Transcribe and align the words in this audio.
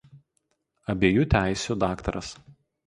Abiejų 0.95 1.29
teisių 1.37 1.81
daktaras. 1.87 2.37